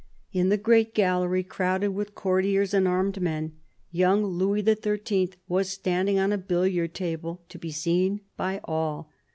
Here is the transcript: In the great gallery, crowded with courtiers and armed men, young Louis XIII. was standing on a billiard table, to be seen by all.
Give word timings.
In 0.33 0.49
the 0.49 0.57
great 0.57 0.95
gallery, 0.95 1.43
crowded 1.43 1.91
with 1.91 2.15
courtiers 2.15 2.73
and 2.73 2.87
armed 2.87 3.21
men, 3.21 3.53
young 3.91 4.23
Louis 4.25 4.63
XIII. 4.63 5.33
was 5.47 5.69
standing 5.69 6.17
on 6.17 6.31
a 6.33 6.39
billiard 6.39 6.95
table, 6.95 7.43
to 7.49 7.59
be 7.59 7.69
seen 7.69 8.21
by 8.35 8.61
all. 8.63 9.11